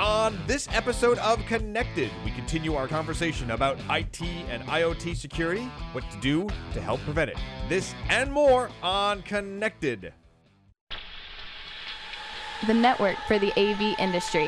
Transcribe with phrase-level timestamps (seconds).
[0.00, 6.08] On this episode of Connected, we continue our conversation about IT and IoT security, what
[6.12, 7.36] to do to help prevent it.
[7.68, 10.12] This and more on Connected.
[12.68, 14.46] The network for the AV industry.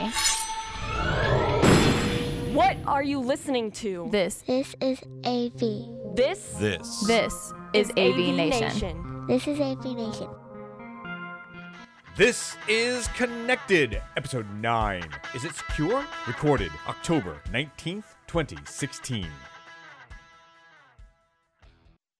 [2.54, 4.08] What are you listening to?
[4.12, 6.14] This, This is AV.
[6.14, 7.00] This This.
[7.06, 9.26] this is AV Nation.
[9.26, 10.28] This is AV Nation.
[12.16, 15.04] This is Connected, episode 9.
[15.34, 16.04] Is it secure?
[16.26, 19.26] Recorded October 19th, 2016.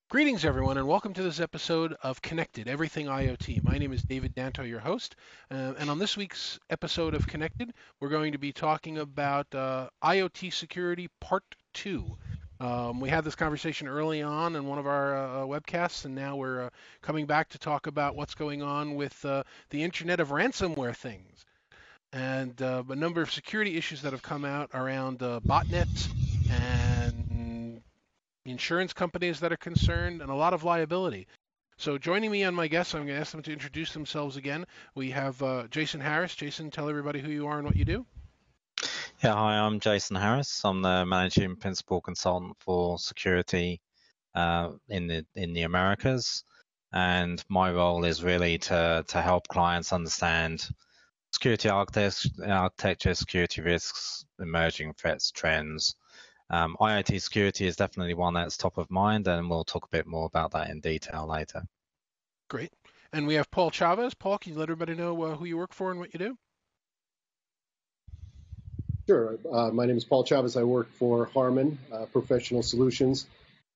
[0.08, 3.62] Greetings, everyone, and welcome to this episode of Connected Everything IoT.
[3.64, 5.16] My name is David Danto, your host,
[5.50, 9.88] uh, and on this week's episode of Connected, we're going to be talking about uh,
[10.02, 12.16] IoT security part two.
[12.60, 16.36] Um, we had this conversation early on in one of our uh, webcasts, and now
[16.36, 16.70] we're uh,
[17.00, 21.46] coming back to talk about what's going on with uh, the Internet of Ransomware things
[22.12, 26.08] and uh, a number of security issues that have come out around uh, botnets
[26.50, 27.80] and
[28.44, 31.26] insurance companies that are concerned, and a lot of liability.
[31.78, 34.66] So, joining me on my guests, I'm going to ask them to introduce themselves again.
[34.94, 36.34] We have uh, Jason Harris.
[36.34, 38.04] Jason, tell everybody who you are and what you do.
[39.22, 40.62] Yeah, hi, I'm Jason Harris.
[40.64, 43.82] I'm the managing principal consultant for security
[44.34, 46.42] uh, in the in the Americas,
[46.94, 50.66] and my role is really to to help clients understand
[51.34, 55.96] security architecture, security risks, emerging threats, trends.
[56.48, 60.06] Um, IoT security is definitely one that's top of mind, and we'll talk a bit
[60.06, 61.62] more about that in detail later.
[62.48, 62.72] Great.
[63.12, 64.14] And we have Paul Chavez.
[64.14, 66.38] Paul, can you let everybody know uh, who you work for and what you do?
[69.08, 69.38] Sure.
[69.50, 70.56] Uh, my name is Paul Chavez.
[70.56, 73.26] I work for Harman uh, Professional Solutions,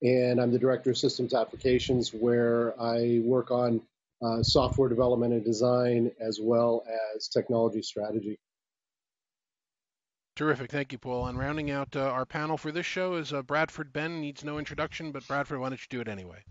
[0.01, 3.81] and I'm the Director of Systems Applications, where I work on
[4.21, 8.39] uh, software development and design as well as technology strategy.
[10.35, 10.69] Terrific.
[10.69, 11.27] Thank you, Paul.
[11.27, 14.19] And rounding out uh, our panel for this show is uh, Bradford Benn.
[14.19, 16.43] Needs no introduction, but Bradford, why don't you do it anyway?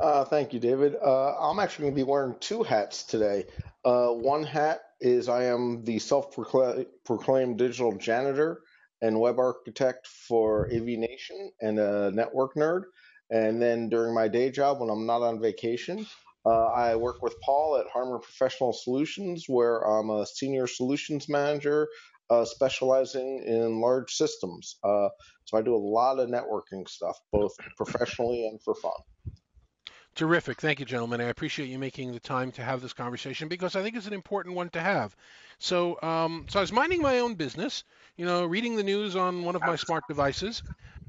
[0.00, 0.96] Uh, thank you, David.
[1.02, 3.44] Uh, I'm actually going to be wearing two hats today.
[3.84, 8.62] Uh, one hat is I am the self-proclaimed digital janitor
[9.02, 12.82] and web architect for AV Nation and a network nerd.
[13.30, 16.06] And then during my day job, when I'm not on vacation,
[16.46, 21.88] uh, I work with Paul at Harman Professional Solutions, where I'm a senior solutions manager
[22.30, 24.76] uh, specializing in large systems.
[24.82, 25.08] Uh,
[25.44, 28.92] so I do a lot of networking stuff, both professionally and for fun.
[30.16, 30.62] Terrific.
[30.62, 31.20] Thank you, gentlemen.
[31.20, 34.14] I appreciate you making the time to have this conversation because I think it's an
[34.14, 35.14] important one to have.
[35.58, 37.84] So, um, so I was minding my own business,
[38.16, 40.62] you know, reading the news on one of my smart devices,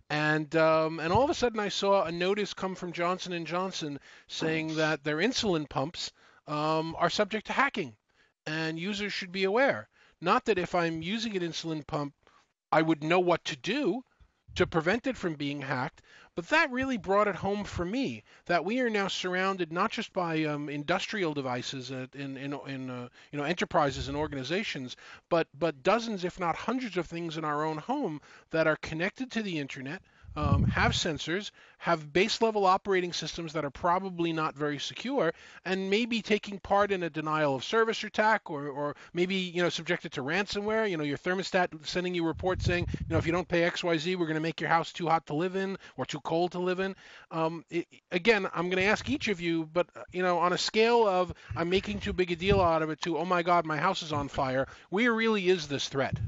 [0.09, 3.47] and um, and all of a sudden I saw a notice come from Johnson and
[3.47, 3.97] Johnson
[4.27, 6.11] saying that their insulin pumps
[6.45, 7.95] um, are subject to hacking,
[8.45, 9.87] and users should be aware.
[10.19, 12.13] Not that if I'm using an insulin pump,
[12.73, 14.03] I would know what to do
[14.55, 16.01] to prevent it from being hacked,
[16.37, 20.13] but that really brought it home for me that we are now surrounded not just
[20.13, 24.95] by um, industrial devices in in, in uh, you know enterprises and organizations,
[25.29, 28.21] but but dozens, if not hundreds, of things in our own home
[28.51, 30.03] that are connected to the internet.
[30.37, 31.49] Um, have sensors,
[31.79, 35.33] have base level operating systems that are probably not very secure,
[35.65, 39.69] and maybe taking part in a denial of service attack, or, or maybe you know
[39.69, 40.87] subjected to ransomware.
[40.87, 43.83] You know your thermostat sending you reports saying you know if you don't pay X
[43.83, 46.19] Y Z, we're going to make your house too hot to live in or too
[46.19, 46.95] cold to live in.
[47.31, 50.57] Um, it, again, I'm going to ask each of you, but you know on a
[50.59, 53.65] scale of I'm making too big a deal out of it to oh my God,
[53.65, 56.19] my house is on fire, where really is this threat?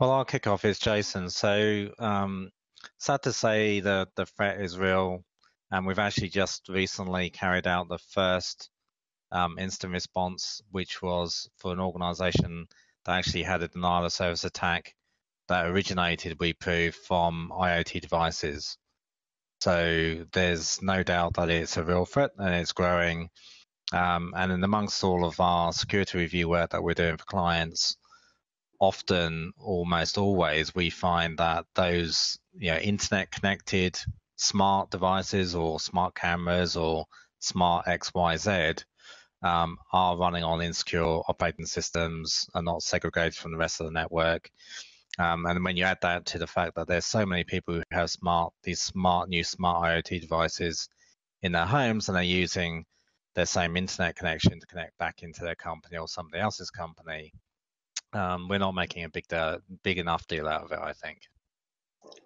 [0.00, 0.62] Well, I'll kick off.
[0.62, 1.28] Jason.
[1.28, 2.50] So, um,
[2.96, 5.22] sad to say that the threat is real,
[5.70, 8.70] and we've actually just recently carried out the first
[9.30, 12.66] um, instant response, which was for an organization
[13.04, 14.94] that actually had a denial of service attack
[15.48, 18.78] that originated, we proved, from IoT devices.
[19.60, 23.28] So there's no doubt that it's a real threat and it's growing.
[23.92, 27.98] Um, and in amongst all of our security review work that we're doing for clients,
[28.80, 33.98] often, almost always, we find that those you know, internet connected
[34.36, 37.04] smart devices or smart cameras or
[37.40, 38.82] smart XYZ
[39.42, 43.92] um, are running on insecure operating systems and not segregated from the rest of the
[43.92, 44.50] network.
[45.18, 47.82] Um, and when you add that to the fact that there's so many people who
[47.90, 50.88] have smart these smart new smart IoT devices
[51.42, 52.84] in their homes and they're using
[53.34, 57.32] their same internet connection to connect back into their company or somebody else's company,
[58.12, 59.26] um, we're not making a big
[59.82, 60.78] big enough deal out of it.
[60.78, 61.20] I think.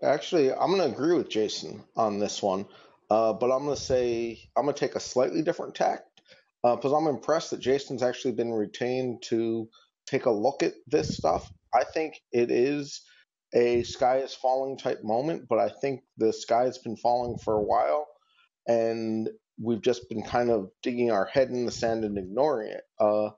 [0.02, 2.66] Actually, I'm going to agree with Jason on this one,
[3.10, 6.20] uh, but I'm going to say I'm going to take a slightly different tact
[6.62, 9.68] because uh, I'm impressed that Jason's actually been retained to
[10.06, 11.50] take a look at this stuff.
[11.74, 13.02] I think it is
[13.54, 17.54] a sky is falling type moment, but I think the sky has been falling for
[17.54, 18.06] a while,
[18.66, 19.28] and
[19.60, 22.82] we've just been kind of digging our head in the sand and ignoring it.
[22.98, 23.30] Uh,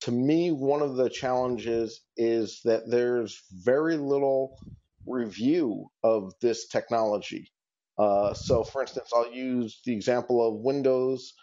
[0.00, 4.58] to me, one of the challenges is that there's very little
[5.06, 7.50] review of this technology.
[7.98, 11.34] Uh, so, for instance, I'll use the example of Windows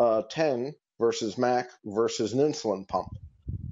[0.00, 3.08] uh, 10 versus Mac versus an insulin pump.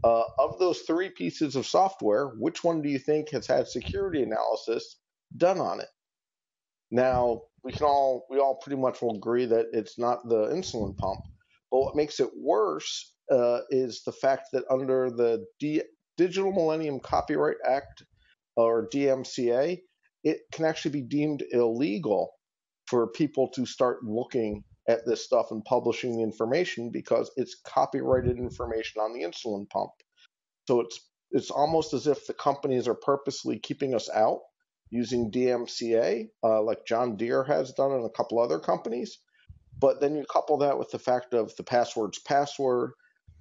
[0.05, 4.23] Uh, of those three pieces of software, which one do you think has had security
[4.23, 4.97] analysis
[5.37, 5.89] done on it?
[6.91, 10.97] Now, we can all we all pretty much will agree that it's not the insulin
[10.97, 11.21] pump.
[11.71, 15.83] But what makes it worse uh, is the fact that under the D-
[16.17, 18.05] Digital Millennium Copyright Act
[18.57, 19.79] or DMCA,
[20.25, 22.33] it can actually be deemed illegal
[22.87, 28.39] for people to start looking at this stuff and publishing the information because it's copyrighted
[28.39, 29.91] information on the insulin pump.
[30.69, 31.01] So it's
[31.31, 34.41] it's almost as if the companies are purposely keeping us out
[34.91, 39.19] using DMCA, uh, like John Deere has done and a couple other companies.
[39.81, 42.93] But then you couple that with the fact of the password's password.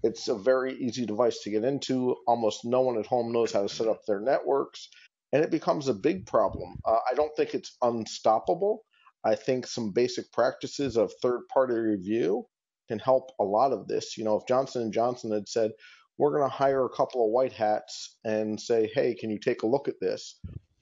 [0.03, 2.15] It's a very easy device to get into.
[2.27, 4.89] Almost no one at home knows how to set up their networks,
[5.33, 6.77] and it becomes a big problem.
[6.85, 8.83] Uh, I don't think it's unstoppable,
[9.23, 12.47] I think some basic practices of third-party review
[12.87, 14.17] can help a lot of this.
[14.17, 15.71] You know, if Johnson and Johnson had said,
[16.17, 19.63] "We're going to hire a couple of white hats and say, hey, can you take
[19.63, 20.39] a look at this?"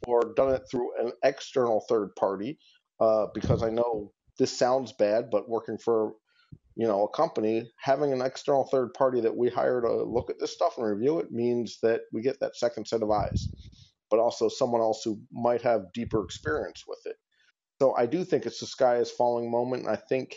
[0.08, 2.60] or done it through an external third party,
[3.00, 6.14] uh, because I know this sounds bad, but working for
[6.76, 10.40] you know a company having an external third party that we hire to look at
[10.40, 13.50] this stuff and review it means that we get that second set of eyes
[14.12, 17.16] but also someone else who might have deeper experience with it
[17.82, 19.88] so I do think it's the sky is falling moment.
[19.88, 20.36] I think,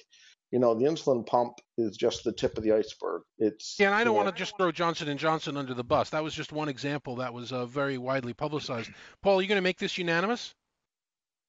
[0.50, 3.22] you know, the insulin pump is just the tip of the iceberg.
[3.38, 5.84] It's yeah, and I don't know, want to just throw Johnson and Johnson under the
[5.84, 6.10] bus.
[6.10, 8.90] That was just one example that was uh, very widely publicized.
[9.22, 10.54] Paul, are you going to make this unanimous?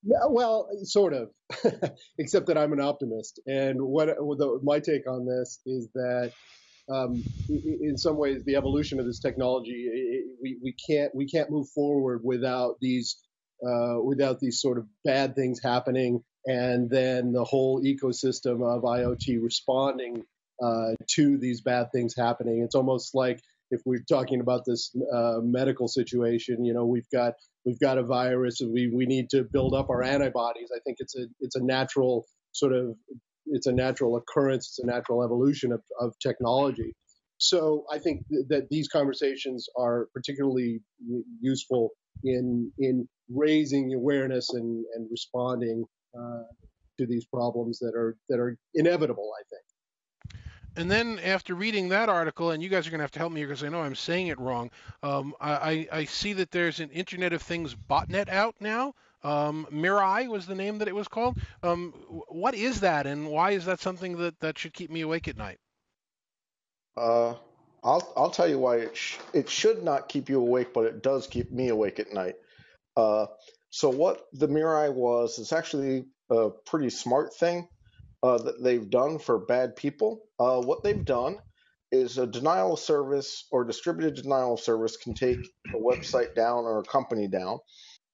[0.04, 1.30] Yeah, well, sort of,
[2.18, 3.40] except that I'm an optimist.
[3.48, 6.32] And what the, my take on this is that,
[6.90, 9.90] um, in some ways, the evolution of this technology,
[10.42, 13.18] we, we can't we can't move forward without these
[13.66, 19.38] uh, without these sort of bad things happening, and then the whole ecosystem of IoT
[19.42, 20.24] responding
[20.64, 22.64] uh, to these bad things happening.
[22.64, 27.34] It's almost like if we're talking about this uh, medical situation, you know, we've got
[27.66, 30.70] we've got a virus, and we we need to build up our antibodies.
[30.76, 32.96] I think it's a it's a natural sort of
[33.48, 36.94] it's a natural occurrence, it's a natural evolution of, of technology.
[37.38, 40.82] So I think th- that these conversations are particularly
[41.42, 41.92] useful
[42.24, 45.86] in in raising awareness and, and responding
[46.18, 46.44] uh,
[47.00, 49.32] to these problems that are that are inevitable.
[49.40, 49.64] I think.
[50.76, 53.32] And then after reading that article, and you guys are going to have to help
[53.32, 54.72] me because I know I'm saying it wrong.
[55.04, 58.94] Um, I, I see that there's an Internet of Things botnet out now.
[59.24, 61.38] Um, Mirai was the name that it was called.
[61.64, 61.92] Um,
[62.28, 65.38] what is that, and why is that something that, that should keep me awake at
[65.38, 65.60] night?
[66.96, 67.34] Uh,
[67.84, 71.04] I'll I'll tell you why it sh- it should not keep you awake, but it
[71.04, 72.36] does keep me awake at night.
[72.96, 73.28] Uh,
[73.70, 77.68] so what the Mirai was is actually a pretty smart thing
[78.24, 80.22] uh, that they've done for bad people.
[80.40, 81.38] Uh, what they've done
[81.92, 85.40] is a denial of service or distributed denial of service can take
[85.74, 87.58] a website down or a company down.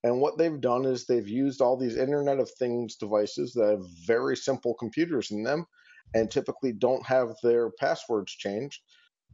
[0.04, 4.06] And what they've done is they've used all these Internet of Things devices that have
[4.06, 5.66] very simple computers in them
[6.14, 8.80] and typically don't have their passwords changed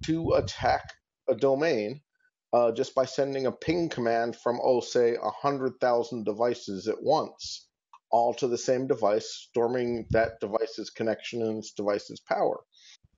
[0.04, 0.82] to attack
[1.28, 2.00] a domain
[2.52, 7.68] uh, just by sending a ping command from, oh, say, 100,000 devices at once,
[8.12, 12.60] all to the same device, storming that device's connection and its device's power.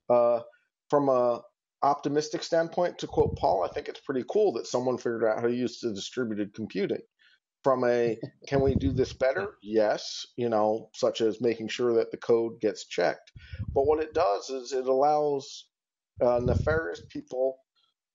[0.09, 0.41] Uh,
[0.89, 1.41] from a
[1.83, 5.47] optimistic standpoint, to quote Paul, I think it's pretty cool that someone figured out how
[5.47, 7.01] to use the distributed computing.
[7.63, 9.55] From a can we do this better?
[9.63, 13.31] Yes, you know, such as making sure that the code gets checked.
[13.75, 15.67] But what it does is it allows
[16.21, 17.57] uh, nefarious people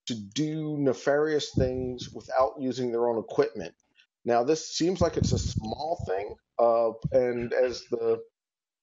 [0.06, 3.74] to do nefarious things without using their own equipment.
[4.24, 8.18] Now, this seems like it's a small thing, uh, and as the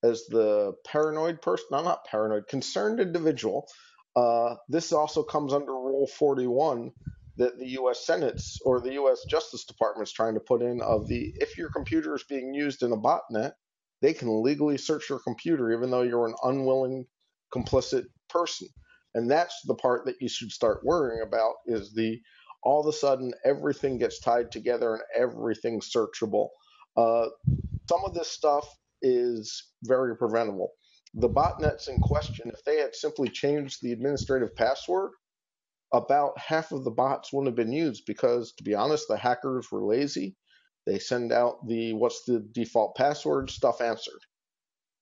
[0.03, 3.67] as the paranoid person, no, not paranoid, concerned individual,
[4.15, 6.91] uh, this also comes under Rule 41
[7.37, 8.05] that the U.S.
[8.05, 9.25] Senate's or the U.S.
[9.29, 12.83] Justice Department is trying to put in of the if your computer is being used
[12.83, 13.53] in a botnet,
[14.01, 17.05] they can legally search your computer even though you're an unwilling,
[17.53, 18.67] complicit person.
[19.13, 22.19] And that's the part that you should start worrying about is the
[22.63, 26.49] all of a sudden everything gets tied together and everything's searchable.
[26.97, 27.27] Uh,
[27.89, 28.67] some of this stuff
[29.01, 30.71] is very preventable.
[31.15, 35.11] The botnets in question, if they had simply changed the administrative password,
[35.93, 39.71] about half of the bots wouldn't have been used because, to be honest, the hackers
[39.71, 40.37] were lazy.
[40.85, 44.21] They send out the what's the default password, stuff answered.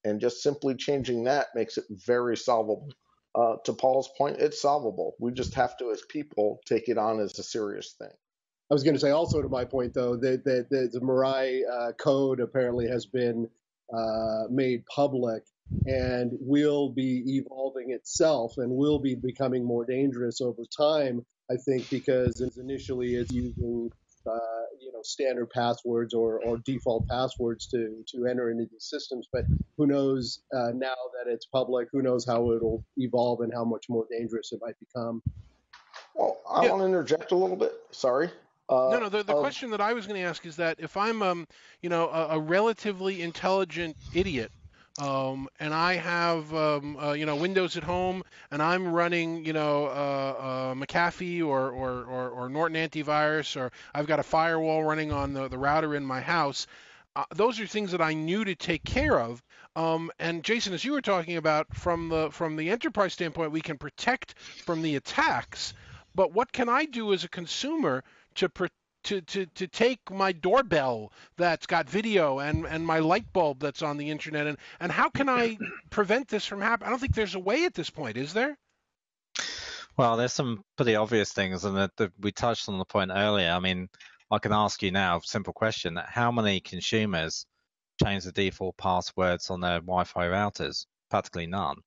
[0.03, 2.89] And just simply changing that makes it very solvable.
[3.35, 5.15] Uh, to Paul's point, it's solvable.
[5.19, 8.11] We just have to, as people, take it on as a serious thing.
[8.71, 11.61] I was going to say also to my point though that the, the, the Mirai
[11.71, 13.47] uh, code apparently has been
[13.93, 15.43] uh, made public
[15.85, 21.23] and will be evolving itself and will be becoming more dangerous over time.
[21.51, 23.91] I think because initially it's using
[24.25, 24.39] uh,
[25.05, 29.45] standard passwords or, or default passwords to to enter into these systems, but
[29.77, 31.87] who knows uh, now that it's public?
[31.91, 35.21] Who knows how it'll evolve and how much more dangerous it might become?
[36.13, 36.71] Well, I yeah.
[36.71, 37.73] want to interject a little bit.
[37.91, 38.29] Sorry.
[38.67, 39.09] Uh, no, no.
[39.09, 41.47] The, the question that I was going to ask is that if I'm, um,
[41.81, 44.51] you know, a, a relatively intelligent idiot,
[44.97, 49.51] um, and I have, um, uh, you know, Windows at home, and I'm running, you
[49.51, 54.85] know, uh, uh, McAfee or, or, or, or, Norton antivirus, or I've got a firewall
[54.85, 56.65] running on the, the router in my house.
[57.13, 59.43] Uh, those are things that I knew to take care of.
[59.75, 63.61] Um, and Jason, as you were talking about, from the from the enterprise standpoint, we
[63.61, 65.73] can protect from the attacks.
[66.13, 68.03] But what can I do as a consumer
[68.35, 68.47] to
[69.05, 73.81] to, to, to take my doorbell that's got video and, and my light bulb that's
[73.81, 75.57] on the internet and, and how can I
[75.89, 76.87] prevent this from happening?
[76.87, 78.57] I don't think there's a way at this point, is there?
[79.97, 83.51] Well, there's some pretty obvious things, and that, that we touched on the point earlier.
[83.51, 83.87] I mean,
[84.29, 87.45] I can ask you now, a simple question: How many consumers
[88.03, 90.85] change the default passwords on their Wi-Fi routers?
[91.09, 91.77] Practically none.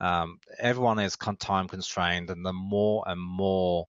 [0.00, 3.86] Um, everyone is time constrained, and the more and more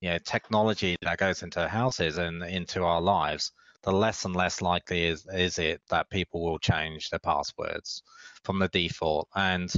[0.00, 3.52] you know, technology that goes into houses and into our lives,
[3.82, 8.02] the less and less likely is, is it that people will change their passwords
[8.44, 9.28] from the default.
[9.34, 9.72] And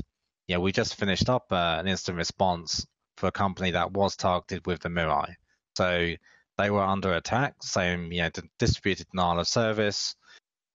[0.47, 2.87] yeah, we just finished up uh, an instant response
[3.17, 5.35] for a company that was targeted with the Mirai.
[5.77, 6.15] So
[6.59, 10.15] they were under attack, Same, you know, distributed denial of service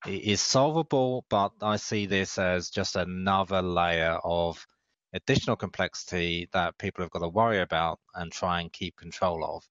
[0.06, 4.64] is solvable, but I see this as just another layer of
[5.12, 9.64] additional complexity that people have got to worry about and try and keep control of.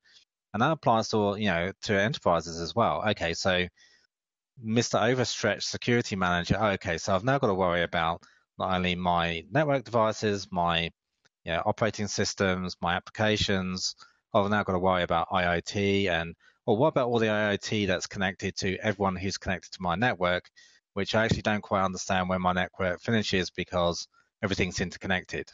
[0.53, 3.03] And that applies to you know to enterprises as well.
[3.09, 3.67] Okay, so
[4.63, 5.01] Mr.
[5.01, 6.57] Overstretched Security Manager.
[6.57, 8.23] Okay, so I've now got to worry about
[8.57, 10.91] not only my network devices, my
[11.43, 13.95] you know, operating systems, my applications.
[14.33, 18.07] I've now got to worry about IoT and well, what about all the IoT that's
[18.07, 20.49] connected to everyone who's connected to my network,
[20.93, 24.07] which I actually don't quite understand when my network finishes because
[24.43, 25.51] everything's interconnected.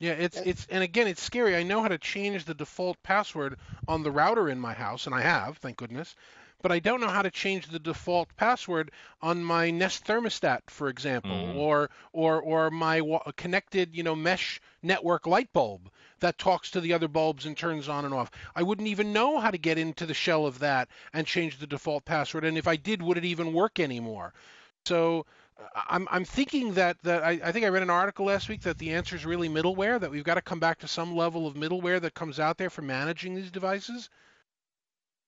[0.00, 1.54] Yeah, it's it's and again it's scary.
[1.54, 5.14] I know how to change the default password on the router in my house, and
[5.14, 6.16] I have, thank goodness.
[6.62, 10.88] But I don't know how to change the default password on my Nest thermostat, for
[10.88, 11.56] example, mm.
[11.56, 13.02] or or or my
[13.36, 15.90] connected, you know, mesh network light bulb
[16.20, 18.30] that talks to the other bulbs and turns on and off.
[18.54, 21.66] I wouldn't even know how to get into the shell of that and change the
[21.66, 22.44] default password.
[22.44, 24.32] And if I did, would it even work anymore?
[24.86, 25.26] So
[25.88, 28.78] I'm I'm thinking that that I, I think I read an article last week that
[28.78, 31.54] the answer is really middleware that we've got to come back to some level of
[31.54, 34.10] middleware that comes out there for managing these devices.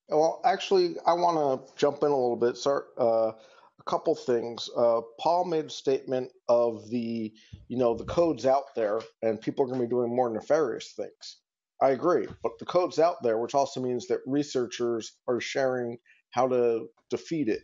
[0.09, 2.57] Well, actually, I want to jump in a little bit.
[2.57, 3.31] Sir, uh,
[3.79, 4.69] a couple things.
[4.75, 7.33] Uh, Paul made a statement of the
[7.67, 10.93] you know the codes out there, and people are going to be doing more nefarious
[10.95, 11.37] things.
[11.81, 15.97] I agree, but the code's out there, which also means that researchers are sharing
[16.31, 17.63] how to defeat it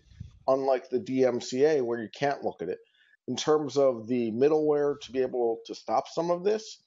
[0.49, 2.79] unlike the DMCA where you can't look at it.
[3.29, 6.81] In terms of the middleware to be able to stop some of this,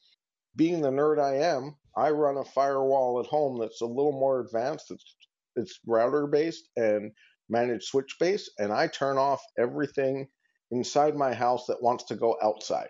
[0.56, 4.40] being the nerd I am, I run a firewall at home that's a little more
[4.40, 4.90] advanced.
[4.90, 5.16] It's
[5.56, 7.12] it's router based and
[7.48, 10.28] managed switch based, and I turn off everything
[10.70, 12.88] inside my house that wants to go outside.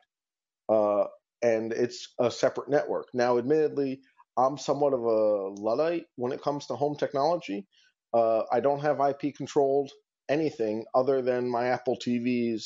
[0.68, 1.04] Uh,
[1.42, 3.08] and it's a separate network.
[3.14, 4.00] Now, admittedly,
[4.36, 7.66] I'm somewhat of a luddite when it comes to home technology.
[8.14, 9.90] Uh, I don't have IP controlled
[10.32, 12.64] anything other than my Apple TVs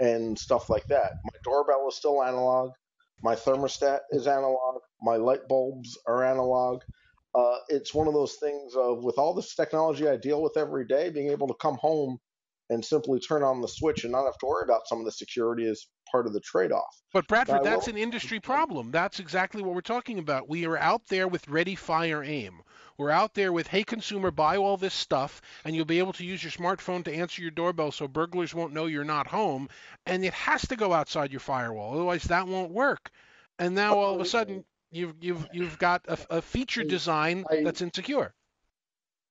[0.00, 1.12] and stuff like that.
[1.24, 2.72] My doorbell is still analog.
[3.22, 4.80] My thermostat is analog.
[5.00, 6.82] My light bulbs are analog.
[7.34, 10.86] Uh, it's one of those things of with all this technology I deal with every
[10.86, 12.18] day, being able to come home
[12.70, 15.12] and simply turn on the switch and not have to worry about some of the
[15.12, 17.02] security is part of the trade-off.
[17.12, 18.90] But Bradford, that's an industry problem.
[18.90, 20.48] That's exactly what we're talking about.
[20.48, 22.62] We are out there with ready, fire, aim.
[22.96, 26.24] We're out there with, hey, consumer, buy all this stuff, and you'll be able to
[26.24, 29.68] use your smartphone to answer your doorbell so burglars won't know you're not home.
[30.06, 33.10] And it has to go outside your firewall, otherwise that won't work.
[33.58, 37.82] And now all of a sudden, you've you've you've got a, a feature design that's
[37.82, 38.34] insecure.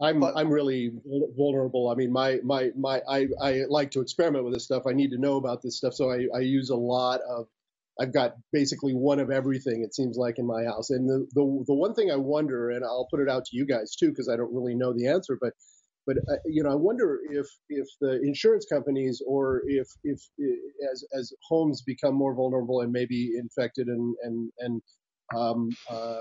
[0.01, 0.91] I'm I'm really
[1.37, 1.89] vulnerable.
[1.89, 4.83] I mean, my my my I, I like to experiment with this stuff.
[4.87, 7.47] I need to know about this stuff, so I, I use a lot of
[7.99, 9.83] I've got basically one of everything.
[9.83, 10.89] It seems like in my house.
[10.89, 13.65] And the the, the one thing I wonder, and I'll put it out to you
[13.65, 15.53] guys too, because I don't really know the answer, but
[16.05, 20.19] but uh, you know, I wonder if if the insurance companies or if if
[20.91, 24.81] as as homes become more vulnerable and maybe infected and and and
[25.35, 26.19] um, uh,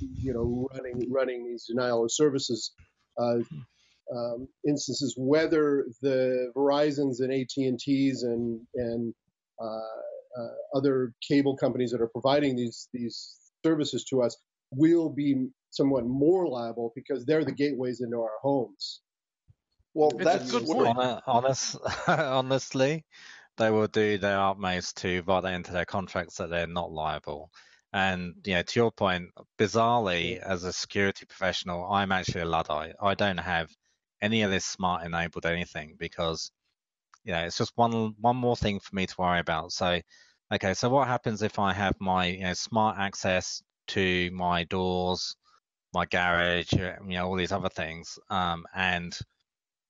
[0.00, 2.72] you know running running these denial of services
[3.18, 3.38] uh,
[4.14, 9.14] um, instances, whether the Verizon's and AT and T's and and
[9.60, 10.01] uh, uh,
[10.82, 14.36] other cable companies that are providing these these services to us
[14.72, 19.00] will be somewhat more liable because they're the gateways into our homes.
[19.94, 20.96] Well, that's good point.
[21.26, 21.76] Honest,
[22.08, 23.04] honestly,
[23.58, 27.50] they will do their utmost to write that into their contracts that they're not liable.
[27.92, 32.94] And you know, to your point, bizarrely, as a security professional, I'm actually a luddite.
[33.00, 33.70] I don't have
[34.22, 36.50] any of this smart enabled anything because
[37.24, 39.72] you know it's just one one more thing for me to worry about.
[39.72, 40.00] So,
[40.52, 45.36] okay, so what happens if I have my you know, smart access to my doors,
[45.94, 49.16] my garage, you know, all these other things, um, and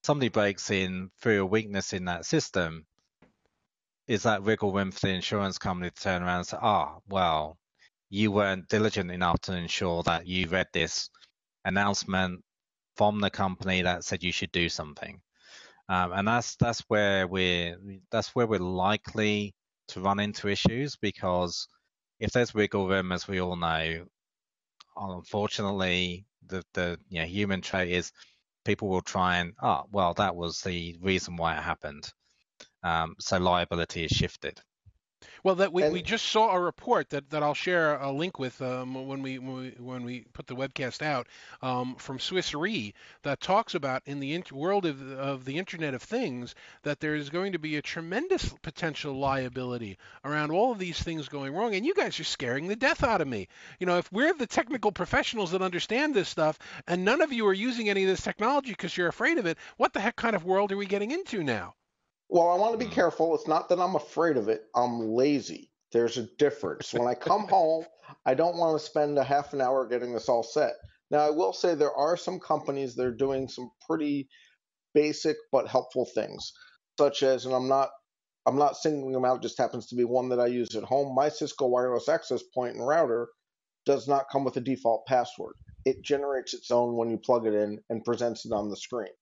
[0.05, 2.87] somebody breaks in through a weakness in that system,
[4.07, 7.03] is that wiggle room for the insurance company to turn around and say, ah, oh,
[7.09, 7.59] well,
[8.11, 11.09] you weren't diligent enough to ensure that you read this
[11.65, 12.43] announcement
[12.97, 15.21] from the company that said you should do something.
[15.89, 17.77] Um, and that's that's where we're
[18.11, 19.55] that's where we're likely
[19.89, 21.69] to run into issues because
[22.21, 24.05] if there's wiggle room, as we all know,
[24.97, 28.13] unfortunately, the the you know, human trait is
[28.65, 32.09] people will try and, oh, well, that was the reason why it happened.
[32.85, 34.61] Um, so liability is shifted.
[35.45, 38.39] Well, that we, and, we just saw a report that, that I'll share a link
[38.39, 41.27] with um, when we when we when we put the webcast out
[41.63, 46.03] um, from Swiss Re that talks about in the world of, of the Internet of
[46.03, 51.01] Things that there is going to be a tremendous potential liability around all of these
[51.01, 53.49] things going wrong, and you guys are scaring the death out of me.
[53.79, 57.47] You know, if we're the technical professionals that understand this stuff, and none of you
[57.47, 60.37] are using any of this technology because you're afraid of it, what the heck kind
[60.37, 61.75] of world are we getting into now?
[62.33, 62.95] Well, I want to be mm.
[62.95, 63.35] careful.
[63.35, 64.63] It's not that I'm afraid of it.
[64.75, 65.71] I'm lazy.
[65.93, 66.95] There's a difference.
[66.95, 67.85] When I come home,
[68.25, 70.73] I don't want to spend a half an hour getting this all set.
[71.11, 74.31] Now, I will say there are some companies that are doing some pretty
[74.95, 76.55] basic but helpful things,
[76.99, 77.91] such as, and I'm not
[78.47, 81.15] I'm not singling them out, just happens to be one that I use at home.
[81.15, 83.29] My Cisco wireless access point and router
[83.85, 85.55] does not come with a default password.
[85.85, 89.13] It generates its own when you plug it in and presents it on the screen.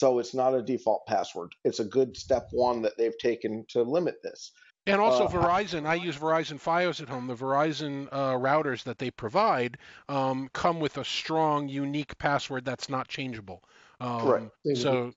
[0.00, 1.52] So it's not a default password.
[1.64, 4.52] It's a good step one that they've taken to limit this.
[4.86, 7.26] And also uh, Verizon, I use Verizon FiOS at home.
[7.26, 9.78] The Verizon uh, routers that they provide
[10.08, 13.62] um, come with a strong, unique password that's not changeable.
[14.00, 14.50] Um, Correct.
[14.74, 15.12] So,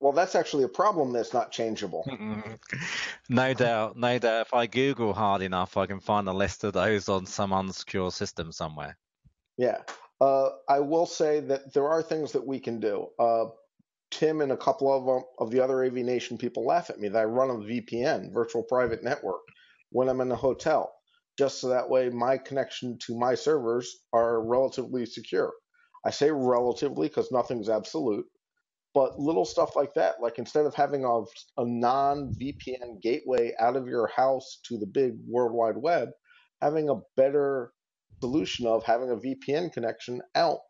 [0.00, 2.04] well, that's actually a problem that's not changeable.
[3.28, 4.46] no doubt, no doubt.
[4.46, 8.12] If I Google hard enough, I can find a list of those on some unsecure
[8.12, 8.96] system somewhere.
[9.56, 9.78] Yeah.
[10.20, 13.08] Uh, I will say that there are things that we can do.
[14.10, 17.08] Tim and a couple of um, of the other AV Nation people laugh at me
[17.08, 19.42] that I run a VPN, virtual private network,
[19.90, 20.92] when I'm in a hotel,
[21.38, 25.52] just so that way my connection to my servers are relatively secure.
[26.04, 28.26] I say relatively because nothing's absolute,
[28.94, 31.20] but little stuff like that, like instead of having a,
[31.60, 36.08] a non VPN gateway out of your house to the big World Wide Web,
[36.62, 37.72] having a better
[38.20, 40.60] solution of having a VPN connection out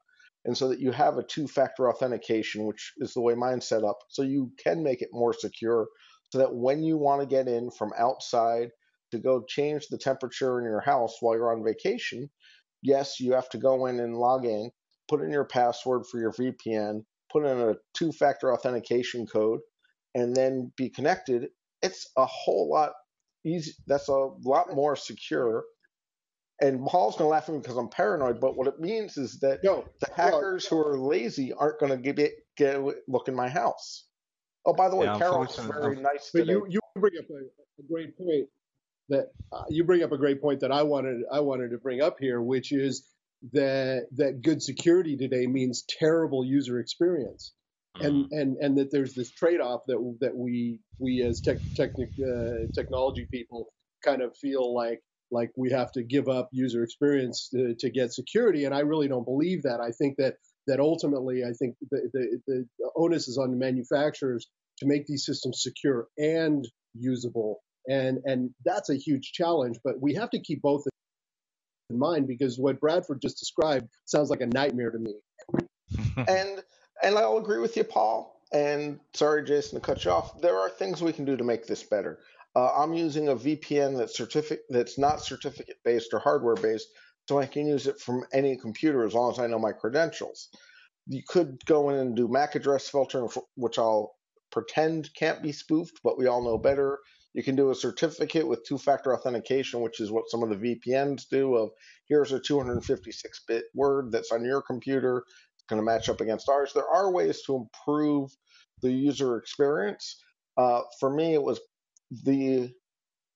[0.48, 3.98] and so that you have a two-factor authentication, which is the way mine's set up,
[4.08, 5.86] so you can make it more secure,
[6.30, 8.70] so that when you want to get in from outside
[9.10, 12.30] to go change the temperature in your house while you're on vacation,
[12.82, 14.70] yes, you have to go in and log in,
[15.06, 19.60] put in your password for your VPN, put in a two-factor authentication code,
[20.14, 21.48] and then be connected.
[21.82, 22.92] It's a whole lot
[23.44, 23.72] easy.
[23.86, 25.64] That's a lot more secure
[26.60, 29.38] and Paul's going to laugh at me because I'm paranoid, but what it means is
[29.40, 33.34] that no, the hackers who are lazy aren't going to get it, get look in
[33.34, 34.04] my house.
[34.66, 36.30] Oh, by the way, yeah, Carol's very nice.
[36.32, 38.48] But you you bring up a, a great point
[39.08, 42.02] that uh, you bring up a great point that I wanted I wanted to bring
[42.02, 43.06] up here, which is
[43.52, 47.52] that that good security today means terrible user experience.
[48.00, 48.38] And, mm-hmm.
[48.38, 53.26] and and that there's this trade-off that that we we as tech, technic, uh, technology
[53.28, 53.72] people
[54.04, 58.12] kind of feel like like we have to give up user experience to, to, get
[58.12, 58.64] security.
[58.64, 59.80] And I really don't believe that.
[59.80, 60.34] I think that
[60.66, 64.46] that ultimately, I think the, the, the onus is on the manufacturers
[64.78, 67.60] to make these systems secure and usable.
[67.88, 69.78] And and that's a huge challenge.
[69.82, 70.84] But we have to keep both
[71.90, 75.14] in mind because what Bradford just described sounds like a nightmare to me.
[76.28, 76.62] and
[77.02, 78.34] and I'll agree with you, Paul.
[78.52, 80.40] And sorry, Jason, to cut you off.
[80.40, 82.18] There are things we can do to make this better.
[82.56, 84.20] Uh, I'm using a VPN that's
[84.70, 86.88] that's not certificate based or hardware based,
[87.28, 90.48] so I can use it from any computer as long as I know my credentials.
[91.06, 94.14] You could go in and do MAC address filtering, which I'll
[94.50, 96.98] pretend can't be spoofed, but we all know better.
[97.34, 101.28] You can do a certificate with two-factor authentication, which is what some of the VPNs
[101.30, 101.54] do.
[101.54, 101.70] Of
[102.08, 105.18] here's a 256-bit word that's on your computer,
[105.54, 106.72] it's going to match up against ours.
[106.74, 108.30] There are ways to improve
[108.82, 110.22] the user experience.
[110.56, 111.60] Uh, for me, it was
[112.10, 112.72] the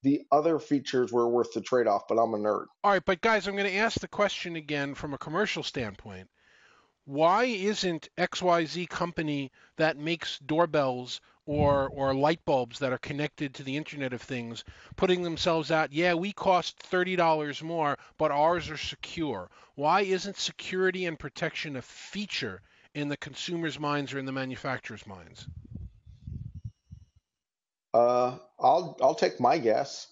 [0.03, 2.67] the other features were worth the trade-off, but I'm a nerd.
[2.83, 6.29] All right, but guys, I'm going to ask the question again from a commercial standpoint.
[7.05, 13.63] Why isn't XYZ company that makes doorbells or or light bulbs that are connected to
[13.65, 14.65] the Internet of Things
[14.97, 19.51] putting themselves out, yeah, we cost $30 more, but ours are secure.
[19.75, 22.63] Why isn't security and protection a feature
[22.95, 25.47] in the consumer's minds or in the manufacturer's minds?
[27.95, 30.07] Uh, I'll I'll take my guess.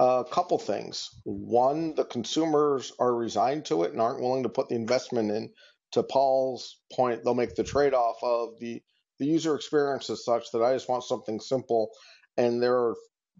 [0.00, 1.08] A couple things.
[1.24, 5.52] One, the consumers are resigned to it and aren't willing to put the investment in.
[5.92, 8.82] To Paul's point, they'll make the trade-off of the
[9.18, 11.90] the user experience is such that I just want something simple.
[12.36, 12.96] And there are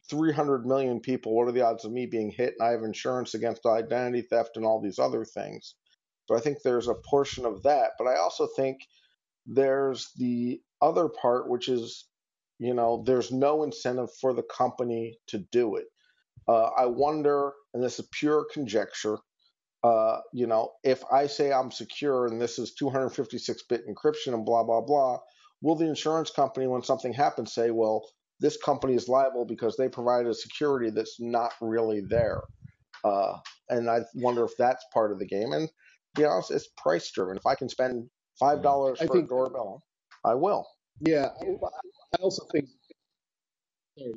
[0.08, 1.34] 300 million people.
[1.34, 2.54] What are the odds of me being hit?
[2.58, 5.74] And I have insurance against identity theft and all these other things.
[6.26, 7.92] So I think there's a portion of that.
[7.98, 8.78] But I also think
[9.46, 12.06] there's the other part, which is,
[12.64, 15.84] you know, there's no incentive for the company to do it.
[16.48, 19.18] Uh, I wonder, and this is pure conjecture,
[19.82, 24.46] uh, you know, if I say I'm secure and this is 256 bit encryption and
[24.46, 25.18] blah, blah, blah,
[25.60, 28.02] will the insurance company, when something happens, say, well,
[28.40, 32.40] this company is liable because they provided a security that's not really there?
[33.04, 33.36] Uh,
[33.68, 35.52] and I wonder if that's part of the game.
[35.52, 37.36] And to be honest, it's price driven.
[37.36, 38.08] If I can spend
[38.40, 39.82] five dollars for think, a doorbell,
[40.24, 40.66] I will.
[41.00, 41.28] Yeah,
[42.14, 42.68] I also think.
[43.98, 44.14] Sorry.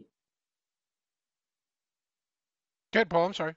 [2.94, 3.26] Good, Paul.
[3.28, 3.56] I'm sorry.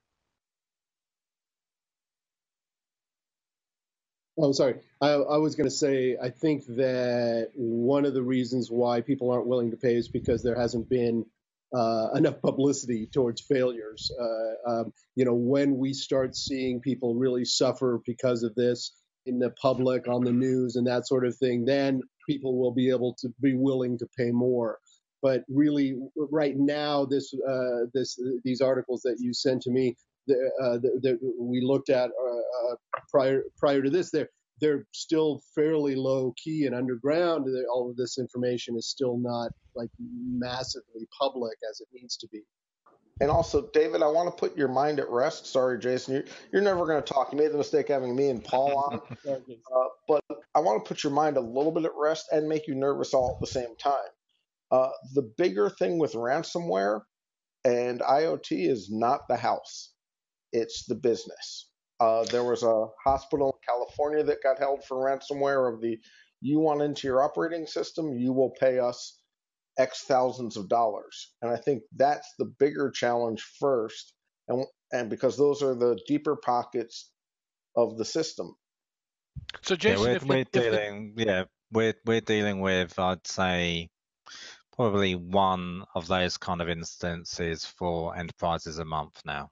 [4.39, 4.77] Oh, sorry.
[5.03, 9.31] I, I was going to say, I think that one of the reasons why people
[9.31, 11.27] aren't willing to pay is because there hasn't been
[11.75, 14.11] uh, enough publicity towards failures.
[14.19, 18.93] Uh, um, you know, when we start seeing people really suffer because of this
[19.27, 22.89] in the public, on the news, and that sort of thing, then people will be
[22.91, 24.79] able to be willing to pay more.
[25.23, 29.97] But really, right now, this uh, this these articles that you sent to me,
[30.31, 32.77] uh, that we looked at uh, uh,
[33.11, 37.47] prior prior to this, they're they're still fairly low key and underground.
[37.73, 42.43] All of this information is still not like massively public as it needs to be.
[43.21, 45.47] And also, David, I want to put your mind at rest.
[45.47, 47.33] Sorry, Jason, you're, you're never going to talk.
[47.33, 49.01] You made the mistake having me and Paul on.
[49.29, 49.85] uh,
[50.61, 53.15] I want to put your mind a little bit at rest and make you nervous
[53.15, 53.95] all at the same time.
[54.73, 57.03] Uh, the bigger thing with ransomware
[57.65, 59.91] and IoT is not the house
[60.53, 61.69] it's the business.
[62.01, 65.99] Uh, there was a hospital in California that got held for ransomware of the
[66.41, 69.21] you want into your operating system, you will pay us
[69.79, 71.35] X thousands of dollars.
[71.43, 74.15] And I think that's the bigger challenge first.
[74.49, 77.11] And, and because those are the deeper pockets
[77.77, 78.57] of the system.
[79.63, 81.25] So Jason, yeah, we're, if, we're dealing, the...
[81.25, 83.89] yeah, we're we're dealing with, I'd say,
[84.75, 89.51] probably one of those kind of instances for enterprises a month now.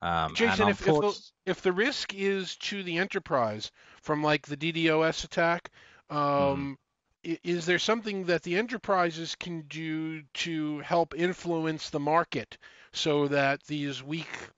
[0.00, 3.70] Um, Jason, if, if, the, if the risk is to the enterprise
[4.02, 5.70] from like the DDoS attack,
[6.10, 6.76] um,
[7.24, 7.38] mm.
[7.42, 12.58] is there something that the enterprises can do to help influence the market
[12.92, 14.50] so that these weak,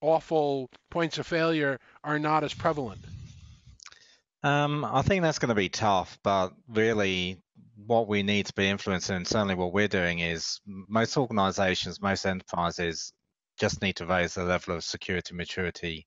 [0.00, 3.00] awful points of failure are not as prevalent?
[4.42, 7.42] Um, I think that's going to be tough, but really,
[7.86, 12.24] what we need to be influencing, and certainly what we're doing, is most organizations, most
[12.24, 13.12] enterprises
[13.58, 16.06] just need to raise the level of security maturity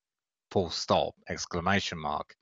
[0.49, 2.35] full stop exclamation mark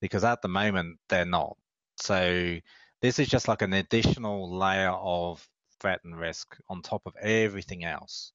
[0.00, 1.56] because at the moment they're not.
[1.96, 2.56] So
[3.02, 5.46] this is just like an additional layer of
[5.80, 8.32] threat and risk on top of everything else.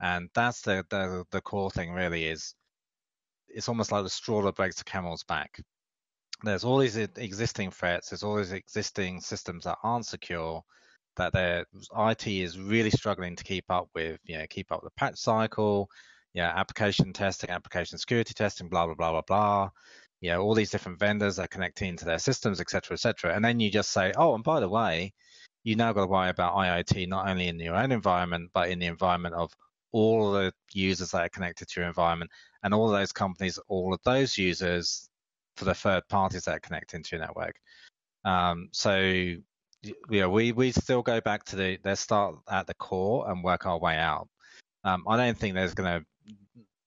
[0.00, 2.54] And that's the the, the core thing really is
[3.48, 5.60] it's almost like the straw that breaks the camel's back
[6.44, 10.62] there's all these existing threats there's all these existing systems that aren't secure
[11.16, 14.92] that their IT is really struggling to keep up with, you know, keep up with
[14.92, 15.88] the patch cycle,
[16.32, 19.70] you know, application testing, application security testing, blah blah blah blah blah.
[20.20, 23.34] You know, all these different vendors are connecting into their systems, et cetera, et cetera.
[23.34, 25.12] And then you just say, oh, and by the way,
[25.64, 28.78] you now got to worry about IoT not only in your own environment, but in
[28.78, 29.52] the environment of
[29.90, 32.30] all the users that are connected to your environment,
[32.62, 35.10] and all of those companies, all of those users
[35.56, 37.56] for the third parties that connect into to your network.
[38.24, 39.34] Um, so
[40.10, 43.66] yeah, we we still go back to the let's start at the core and work
[43.66, 44.28] our way out.
[44.84, 46.06] Um, I don't think there's going to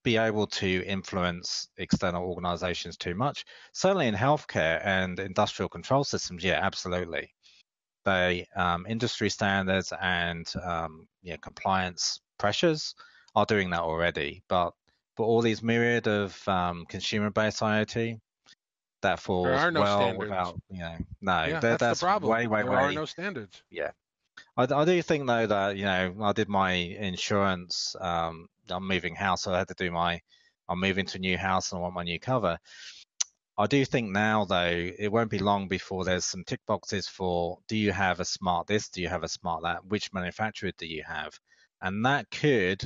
[0.04, 3.44] be able to influence external organizations too much.
[3.74, 7.34] Certainly in healthcare and industrial control systems, yeah, absolutely.
[8.06, 12.94] They um, industry standards and um, yeah, compliance pressures
[13.36, 14.44] are doing that already.
[14.48, 14.74] But
[15.18, 18.20] for all these myriad of um, consumer-based IoT,
[19.06, 20.20] that falls there are no well standards.
[20.20, 22.32] without you know no yeah, that, that's, the problem.
[22.32, 23.64] way way there way are no standards.
[23.70, 23.92] yeah
[24.58, 29.16] I, I do think though that you know I did my insurance um I'm moving
[29.16, 30.20] house so I had to do my
[30.68, 32.58] I'm moving to a new house and I want my new cover
[33.58, 37.60] I do think now though it won't be long before there's some tick boxes for
[37.68, 40.88] do you have a smart this do you have a smart that which manufacturer do
[40.88, 41.40] you have
[41.82, 42.84] and that could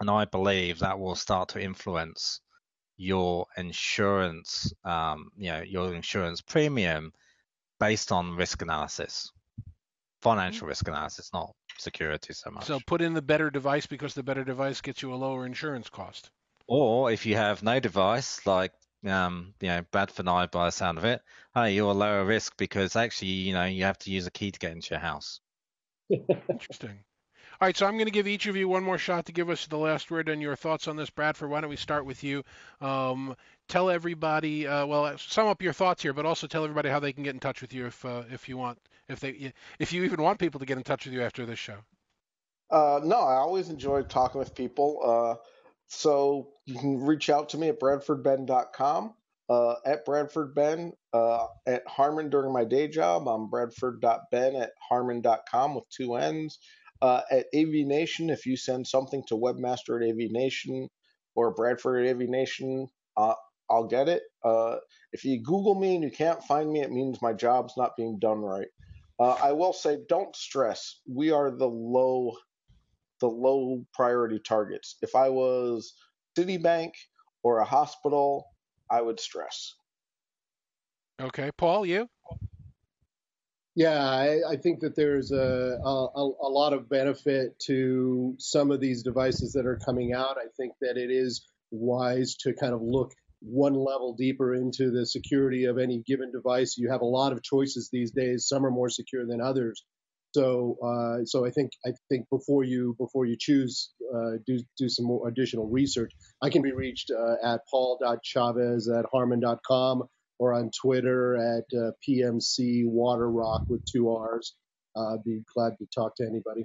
[0.00, 2.40] and I believe that will start to influence
[2.96, 7.12] your insurance, um, you know, your insurance premium
[7.78, 9.30] based on risk analysis,
[10.22, 12.64] financial risk analysis, not security so much.
[12.64, 15.88] So put in the better device because the better device gets you a lower insurance
[15.88, 16.30] cost.
[16.66, 18.72] Or if you have no device, like
[19.06, 21.22] um, you know, Bradford and I, by the sound of it,
[21.54, 24.50] hey, you're a lower risk because actually, you know, you have to use a key
[24.50, 25.40] to get into your house.
[26.10, 26.98] Interesting.
[27.58, 29.48] All right, so I'm going to give each of you one more shot to give
[29.48, 31.08] us the last word and your thoughts on this.
[31.08, 32.44] Bradford, why don't we start with you?
[32.82, 33.34] Um,
[33.66, 37.14] tell everybody, uh, well, sum up your thoughts here, but also tell everybody how they
[37.14, 40.04] can get in touch with you if uh, if you want, if they, if you
[40.04, 41.78] even want people to get in touch with you after this show.
[42.70, 45.00] Uh, no, I always enjoy talking with people.
[45.02, 45.42] Uh,
[45.86, 49.14] so you can reach out to me at bradfordbenn.com,
[49.48, 53.28] uh, at bradfordben, uh, at Harman during my day job.
[53.28, 56.58] I'm bradford.benn at harman.com with two N's.
[57.02, 60.88] Uh, at AV Nation, if you send something to webmaster at AV Nation
[61.34, 63.34] or Bradford at AV Nation, uh,
[63.70, 64.22] I'll get it.
[64.44, 64.76] Uh,
[65.12, 68.18] if you Google me and you can't find me, it means my job's not being
[68.18, 68.68] done right.
[69.18, 71.00] Uh, I will say, don't stress.
[71.08, 72.32] We are the low,
[73.20, 74.96] the low priority targets.
[75.02, 75.94] If I was
[76.38, 76.92] Citibank
[77.42, 78.46] or a hospital,
[78.90, 79.74] I would stress.
[81.20, 82.08] Okay, Paul, you?
[83.76, 88.80] Yeah, I, I, think that there's a, a, a lot of benefit to some of
[88.80, 90.38] these devices that are coming out.
[90.38, 95.04] I think that it is wise to kind of look one level deeper into the
[95.04, 96.78] security of any given device.
[96.78, 98.48] You have a lot of choices these days.
[98.48, 99.84] Some are more secure than others.
[100.34, 104.88] So, uh, so I think I think before you before you choose, uh, do do
[104.88, 106.12] some more additional research.
[106.42, 110.04] I can be reached uh, at paul.chavez at harman.com
[110.38, 114.54] or on Twitter at uh, PMC Water Rock with two R's.
[114.94, 116.64] Uh, I'd be glad to talk to anybody.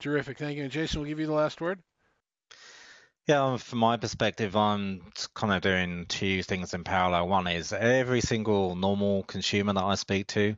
[0.00, 0.38] Terrific.
[0.38, 0.64] Thank you.
[0.64, 1.80] And Jason, we'll give you the last word.
[3.28, 5.02] Yeah, um, from my perspective, I'm
[5.34, 7.28] kind of doing two things in parallel.
[7.28, 10.56] One is every single normal consumer that I speak to,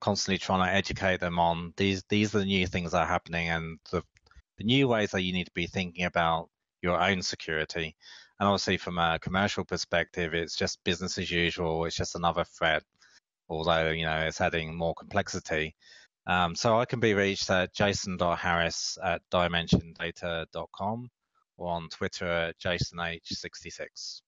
[0.00, 3.48] constantly trying to educate them on these these are the new things that are happening
[3.48, 4.02] and the,
[4.58, 6.48] the new ways that you need to be thinking about
[6.82, 7.94] your own security.
[8.40, 11.84] And obviously, from a commercial perspective, it's just business as usual.
[11.84, 12.82] It's just another threat,
[13.48, 15.76] although you know it's adding more complexity.
[16.26, 21.10] Um, so I can be reached at jason.harris at dimensiondata.com
[21.56, 24.22] or on Twitter at jasonh66.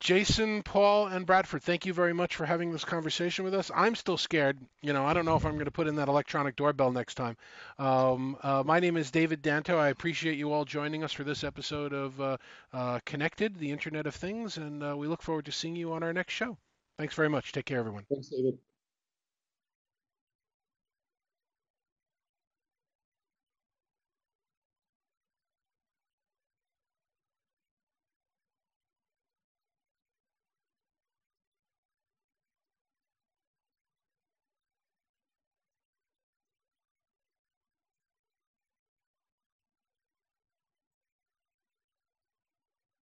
[0.00, 3.70] Jason, Paul, and Bradford, thank you very much for having this conversation with us.
[3.74, 4.56] I'm still scared.
[4.80, 7.16] You know, I don't know if I'm going to put in that electronic doorbell next
[7.16, 7.36] time.
[7.78, 9.76] Um, uh, my name is David Danto.
[9.76, 12.36] I appreciate you all joining us for this episode of uh,
[12.72, 16.04] uh, Connected, the Internet of Things, and uh, we look forward to seeing you on
[16.04, 16.56] our next show.
[16.96, 17.50] Thanks very much.
[17.50, 18.04] Take care, everyone.
[18.08, 18.58] Thanks, David.